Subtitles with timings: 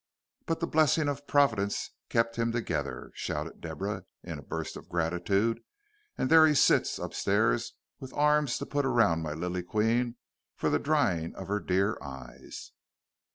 [0.47, 5.61] But the blessing of Providence kept him together," shouted Deborah in a burst of gratitude,
[6.17, 10.15] "and there he sits upstairs with arms to put about my lily queen
[10.55, 12.71] for the drying of her dear eyes."